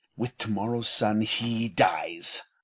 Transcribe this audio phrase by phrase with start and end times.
[0.17, 2.41] With to morrow's sun, he dies.